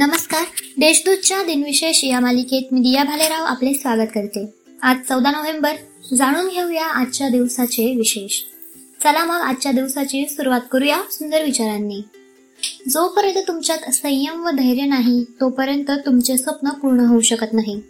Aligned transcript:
नमस्कार. 0.00 0.42
देशदूतच्या 0.78 1.42
दिनविशेष 1.42 2.04
या 2.04 2.20
मालिकेत 2.20 2.62
मी 2.72 2.80
दिया 2.80 3.04
भालेराव 3.04 3.44
आपले 3.44 3.74
स्वागत 3.74 4.08
करते. 4.14 4.54
आज 4.82 4.96
चौदा 5.08 5.30
नोव्हेंबर. 5.30 5.72
जाणून 6.16 6.48
घेऊया 6.48 6.86
आजच्या 6.86 7.28
दिवसाचे 7.28 7.96
विशेष. 7.96 8.40
चला 9.02 9.24
मग 9.24 9.34
आजच्या 9.34 9.72
दिवसाची 9.72 10.28
सुरुवात 10.28 10.60
करूया 10.70 11.02
सुंदर 11.10 11.44
विचारांनी. 11.44 12.02
जोपर्यंत 12.88 13.42
तुमच्यात 13.48 13.90
संयम 13.90 14.46
व 14.46 14.50
धैर्य 14.50 14.84
नाही 14.84 15.24
तोपर्यंत 15.40 15.90
तुमचे 15.90 16.38
स्वप्न 16.38 16.68
पूर्ण 16.68 17.00
होऊ 17.00 17.20
शकत 17.20 17.52
नाही. 17.52 17.80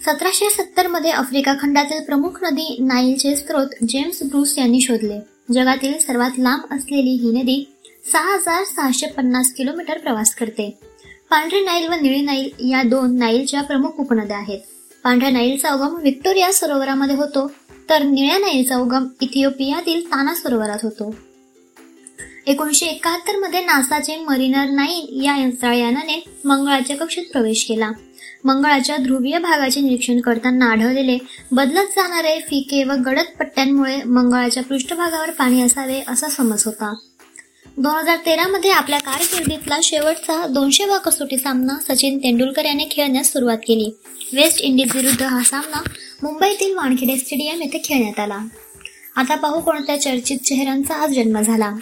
सतराशे 0.00 0.50
सत्तरमध्ये 0.50 1.10
आफ्रिका 1.10 1.54
खंडातील 1.60 2.02
प्रमुख 2.02 2.30
नदी 2.42 2.78
नाईलचे 2.80 3.36
स्रोत 3.36 3.66
जेम्स 3.88 4.22
ब्रूस 4.22 4.58
यांनी 4.58 4.80
शोधले. 4.80 5.18
जगातील 5.54 5.98
सर्वात 5.98 6.30
लांब 6.38 6.62
असलेली 6.70 7.10
ही 7.10 7.42
नदी 7.42 7.72
सहा 8.12 8.34
हजार 8.34 8.64
सहाशे 8.64 9.06
पन्नास 9.06 9.52
किलोमीटर 9.52 9.98
प्रवास 9.98 10.34
करते. 10.34 10.78
पांढरे 11.30 11.60
नाईल 11.60 11.88
व 11.88 11.94
निळी 11.94 12.20
नाईल 12.20 12.70
या 12.70 12.82
दोन 12.82 13.18
नाईलच्या 13.18 13.62
प्रमुख 13.62 13.88
उपनद्या 13.98 14.36
आहेत. 14.36 14.58
पांढऱ्या 15.04 15.30
नाईलचा 15.30 15.74
उगम 15.74 15.94
व्हिक्टोरिया 15.94 16.52
सरोवरामध्ये 16.52 17.16
होतो 17.16 17.50
तर 17.90 18.02
निळ्या 18.02 18.38
नाईलचा 18.38 18.76
उगम 18.76 19.06
इथिओपियातील 19.20 20.06
ताना 20.06 20.34
सरोवरात 20.34 20.78
होतो. 20.82 21.14
एकोणीसशे 22.46 22.86
एकाहत्तरमध्ये 22.86 23.60
नासाचे 23.60 24.16
मरिनर 24.16 24.70
नाईन 24.70 25.22
या 25.22 25.36
यंत्रायानाने 25.36 26.22
मंगळाच्या 26.44 26.96
कक्षेत 26.96 27.24
प्रवेश 27.32 27.64
केला. 27.64 27.90
मंगळाच्या 28.44 28.96
ध्रुवीय 28.96 29.38
भागाचे 29.38 29.80
निरीक्षण 29.80 30.20
करताना 30.20 30.66
आढळलेले 30.66 31.18
बदलत 31.52 31.86
जाणारे 31.96 32.38
फिके 32.40 32.84
व 32.84 32.92
गडद 32.92 33.36
पट्ट्यांमुळे 33.38 34.02
मंगळाच्या 34.02 34.62
पृष्ठभागावर 34.62 35.30
पाणी 35.30 35.62
असावे 35.62 36.02
असा 36.08 36.28
समज 36.28 36.62
होता. 36.66 36.94
दोन 37.80 37.94
हजार 37.94 38.16
तेरामध्ये 38.26 38.70
आपल्या 38.70 38.98
कारकिर्दीतला 38.98 39.78
शेवटचा 39.82 40.46
दोनशे 40.46 40.84
वा 40.84 40.96
कसोटी 40.96 41.36
सामना 41.36 41.78
सचिन 41.88 42.18
तेंडुलकर 42.18 42.64
याने 42.64 42.88
खेळण्यास 42.90 43.32
सुरुवात 43.32 43.58
केली. 43.58 43.98
वेस्ट 44.32 44.60
इंडिज 44.60 44.96
विरुद्ध 44.96 45.22
हा 45.22 45.42
सामना 45.42 45.82
मुंबईतील 46.22 46.76
वानखेडे 46.76 47.16
स्टेडियम 47.16 47.62
येथे 47.62 47.80
खेळण्यात 47.84 48.20
आला. 48.20 48.38
आता 49.16 49.34
पाहू 49.34 49.60
कोणत्या 49.60 50.00
चर्चित 50.00 50.38
चेहऱ्यांचा 50.38 50.94
आज 50.94 51.10
जन्म 51.10 51.40
झाला. 51.40 51.76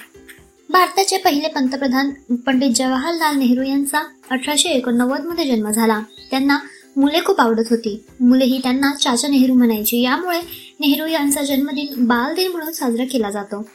भारताचे 0.71 1.17
पहिले 1.17 1.49
पंतप्रधान 1.49 2.11
पंडित 2.35 2.71
जवाहरलाल 2.71 3.37
नेहरू 3.37 3.63
यांचा 3.63 4.03
अठराशे 4.31 4.69
एकोणनव्वदमध्ये 4.69 5.45
जन्म 5.45 5.71
झाला. 5.71 6.01
त्यांना 6.31 6.59
मुले 6.97 7.25
खूप 7.25 7.41
आवडत 7.41 7.65
होती. 7.71 8.05
मुलेही 8.21 8.59
त्यांना 8.59 8.95
चाचा 8.95 9.29
नेहरू 9.29 9.55
म्हणायची. 9.55 10.03
यामुळे 10.03 10.41
नेहरू 10.81 11.07
यांचा 11.07 11.43
जन्मदिन 11.43 12.07
बाल 12.07 12.35
दिन 12.35 12.51
म्हणून 12.51 12.73
साजरा 12.73 13.05
केला 13.05 13.31
जातो. 13.31 13.69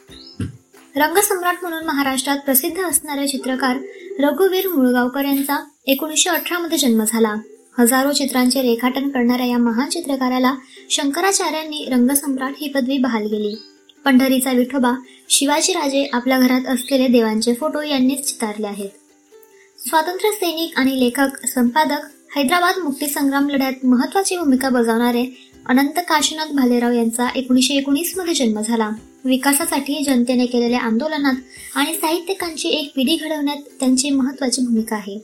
रंगसम्राट 0.95 1.55
म्हणून 1.61 1.85
महाराष्ट्रात 1.85 2.37
प्रसिद्ध 2.37 2.81
असणारे 2.81 3.27
चित्रकार 3.27 3.77
रघुवीर 4.19 4.67
मुळगावकर 4.67 5.25
यांचा 5.25 5.55
एकोणीसशे 5.87 6.29
अठरा 6.29 6.57
मध्ये 6.57 6.77
जन्म 6.77 7.03
झाला. 7.07 7.33
हजारो 7.77 8.11
चित्रांचे 8.11 8.61
रेखाटन 8.61 9.09
करणाऱ्या 9.09 9.45
या 9.45 9.57
महान 9.57 9.89
चित्रकाराला 9.89 10.53
शंकराचार्यांनी 10.89 11.85
रंगसम्राट 11.91 12.53
ही 12.57 12.67
पदवी 12.67 12.97
बहाल 12.97 13.27
केली. 13.27 13.55
पंढरीचा 14.05 14.51
विठोबा 14.51 14.91
शिवाजी 15.29 15.73
राजे 15.73 16.09
आपल्या 16.13 16.39
घरात 16.39 16.67
असलेले 16.67 17.07
देवांचे 17.07 17.53
फोटो 17.53 17.81
यांनीच 17.81 18.25
चितारले 18.27 18.67
आहेत. 18.67 18.89
स्वातंत्र्य 19.79 20.31
सैनिक 20.31 20.77
आणि 20.79 20.99
लेखक 20.99 21.45
संपादक 21.45 22.35
हैदराबाद 22.35 22.77
मुक्तीसंग्राम 22.83 23.49
लढ्यात 23.49 23.85
महत्वाची 23.85 24.37
भूमिका 24.37 24.69
बजावणारे 24.69 25.25
अनंत 25.65 25.99
काशीनाथ 25.99 26.53
भालेराव 26.53 26.91
यांचा 26.91 27.27
एकोणीसशे 27.35 27.73
एकोणीसमध्ये 27.73 28.33
जन्म 28.33 28.61
झाला. 28.61 28.89
विकासासाठी 29.25 30.03
जनतेने 30.03 30.45
केलेल्या 30.45 30.79
आंदोलनात 30.79 31.33
आणि 31.75 31.93
साहित्यिकांची 31.93 32.69
एक 32.69 32.91
पिढी 32.95 33.15
घडवण्यात 33.15 33.57
त्यांची 33.79 34.09
महत्वाची 34.09 34.61
भूमिका 34.61 34.95
आहे. 34.95 35.19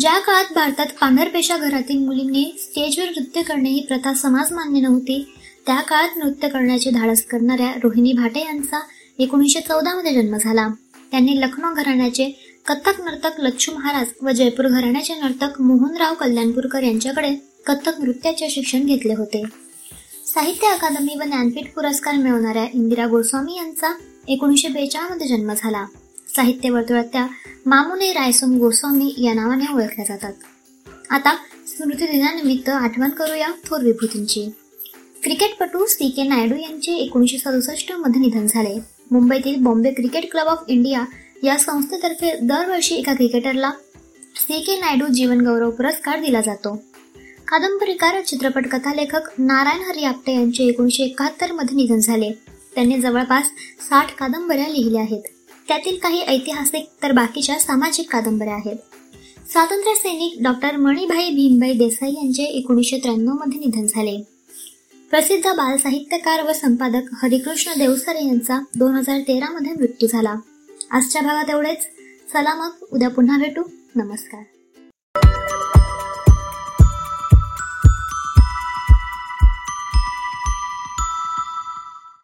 ज्या 0.00 0.18
काळात 0.18 0.52
भारतात 0.54 0.86
पांढरपेशा 1.00 1.56
घरातील 1.56 1.98
मुलींनी 1.98 2.56
स्टेजवर 2.58 3.08
नृत्य 3.08 3.42
करणे 3.42 3.70
ही 3.70 3.80
प्रथा 3.80 4.12
समाज 4.14 4.52
मान्य 4.52 4.80
नव्हती 4.80 5.34
त्या 5.66 5.80
काळात 5.80 6.16
नृत्य 6.16 6.48
करण्याचे 6.48 6.90
धाडस 6.90 7.22
करणाऱ्या 7.22 7.72
रोहिणी 7.82 8.12
भाटे 8.12 8.40
यांचा 8.40 8.80
एकोणीसशे 9.18 9.60
चौदा 9.60 9.96
मध्ये 9.96 10.14
जन्म 10.14 10.36
झाला. 10.36 10.68
त्यांनी 11.10 11.40
लखनौ 11.40 11.74
घराण्याचे 11.74 12.30
कथक 12.66 13.00
नर्तक 13.00 13.40
लच्छू 13.40 13.72
महाराज 13.72 14.06
व 14.22 14.30
जयपूर 14.30 14.68
घराण्याचे 14.68 15.14
नर्तक 15.14 15.60
मोहनराव 15.60 16.14
कल्याणपूरकर 16.14 16.82
यांच्याकडे 16.82 17.34
कथक 17.66 18.00
नृत्याचे 18.00 18.48
शिक्षण 18.50 18.84
घेतले 18.84 19.14
होते. 19.14 19.42
साहित्य 20.36 20.66
अकादमी 20.66 21.14
व 21.14 21.22
ज्ञानपीठ 21.22 21.72
पुरस्कार 21.74 22.14
मिळवणाऱ्या 22.14 22.66
इंदिरा 22.74 23.06
गोस्वामी 23.06 23.56
यांचा 23.56 23.94
एकोणीसशे 24.28 24.68
बेचाळमध्ये 24.68 25.26
जन्म 25.26 25.52
झाला. 25.56 25.86
साहित्य 26.36 26.70
वर्तुळात 26.70 27.04
त्या 27.04 27.26
मामुने 27.66 28.12
रायसोम 28.12 28.58
गोस्वामी 28.58 29.14
या 29.18 29.34
नावाने 29.34 29.74
ओळखल्या 29.74 30.04
जातात. 30.08 30.32
आता 31.10 31.36
स्मृती 31.66 32.06
दिनानिमित्त 32.06 32.68
आठवण 32.68 33.10
करूया 33.10 33.48
थोर 33.64 33.82
विभूतींची. 33.82 34.50
क्रिकेटपटू 35.22 35.86
सी 35.86 36.08
के 36.08 36.22
नायडू 36.22 36.54
यांचे 36.54 36.92
एकोणीसशे 36.92 37.38
सदुसष्टमध्ये 37.38 38.20
निधन 38.20 38.46
झाले. 38.46 38.80
मुंबईतील 39.10 39.56
Bombay 39.56 39.90
cricket 39.90 40.30
club 40.30 40.46
of 40.46 40.64
India 40.68 41.04
या 41.42 41.58
संस्थेतर्फे 41.58 42.38
दरवर्षी 42.42 42.94
एका 42.94 43.14
क्रिकेटरला 43.14 43.70
सी 44.36 44.60
के 44.60 44.76
नायडू 44.76 45.06
जीवन 45.06 45.46
गौरव 45.46 45.70
पुरस्कार 45.70 46.20
दिला 46.20 46.40
जातो. 46.40 46.82
कादंबरीकार 47.48 48.22
चित्रपट 48.22 48.68
कथालेखक 48.68 49.20
नारायण 49.38 49.82
हरी 49.82 50.04
आपटे 50.04 50.34
यांचे 50.34 50.64
एकोणीसशे 50.64 51.02
एकाहत्तरमध्ये 51.02 51.76
निधन 51.76 51.98
झाले. 51.98 52.30
त्यांनी 52.74 52.98
जवळपास 52.98 53.46
साठ 53.80 54.14
कादंबऱ्या 54.14 54.68
लिहिल्या 54.68 55.02
आहेत. 55.02 55.22
त्यातील 55.68 55.96
काही 56.02 56.22
ऐतिहासिक 56.22 56.88
तर 57.02 57.12
बाकीच्या 57.12 57.58
सामाजिक 57.58 58.10
कादंबऱ्या 58.10 58.54
आहेत. 58.54 58.76
स्वातंत्र्य 59.52 59.94
सैनिक 59.94 60.42
डॉक्टर 60.42 60.76
मणिभाई 60.76 61.30
भीमभाई 61.30 61.72
देसाई 61.72 62.12
यांचे 62.12 62.42
एकोणीसशे 62.42 62.96
त्र्याण्णवमध्ये 62.96 63.58
निधन 63.58 63.86
झाले. 63.86 64.22
प्रसिद्ध 65.10 65.46
बालसाहित्यकार 65.46 66.42
व 66.42 66.52
संपादक 66.52 67.02
हरिकृष्ण 67.22 67.78
देवसरे 67.78 68.26
यांचा 68.26 68.60
दोन 68.76 68.94
हजार 68.94 69.20
तेरा 69.20 69.52
मध्ये 69.52 69.72
मृत्यू 69.72 70.08
झाला. 70.08 70.34
आजच्या 70.90 71.22
भागात 71.22 71.50
एवढेच. 71.50 71.82
सलामक 72.32 72.72
उद्या 72.92 73.10
पुन्हा 73.10 73.38
भेटू. 73.38 73.62
नमस्कार. 73.96 74.42